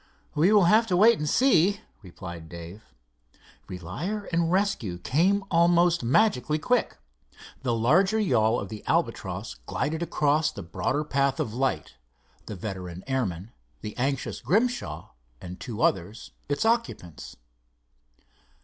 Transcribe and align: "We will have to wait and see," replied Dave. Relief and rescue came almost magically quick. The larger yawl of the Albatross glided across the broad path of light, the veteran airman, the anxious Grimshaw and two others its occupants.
"We 0.33 0.51
will 0.51 0.63
have 0.63 0.87
to 0.87 0.97
wait 0.97 1.19
and 1.19 1.29
see," 1.29 1.79
replied 2.01 2.49
Dave. 2.49 2.83
Relief 3.67 4.23
and 4.33 4.51
rescue 4.51 4.97
came 4.97 5.43
almost 5.51 6.01
magically 6.03 6.57
quick. 6.57 6.97
The 7.61 7.75
larger 7.75 8.17
yawl 8.17 8.59
of 8.59 8.69
the 8.69 8.83
Albatross 8.87 9.57
glided 9.67 10.01
across 10.01 10.51
the 10.51 10.63
broad 10.63 11.11
path 11.11 11.39
of 11.39 11.53
light, 11.53 11.97
the 12.47 12.55
veteran 12.55 13.03
airman, 13.05 13.51
the 13.81 13.95
anxious 13.95 14.41
Grimshaw 14.41 15.11
and 15.39 15.59
two 15.59 15.83
others 15.83 16.31
its 16.49 16.65
occupants. 16.65 17.35